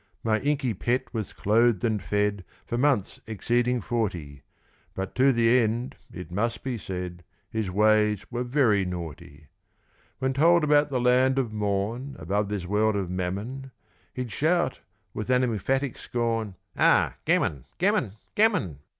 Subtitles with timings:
[0.23, 4.41] My inky pet was clothed and fed For months exceeding forty;
[4.95, 9.45] But to the end, it must be said, His ways were very naughty.
[10.17, 13.69] When told about the Land of Morn Above this world of Mammon,
[14.11, 14.79] He'd shout,
[15.13, 18.79] with an emphatic scorn, "Ah, gammon, gammon, gammon!"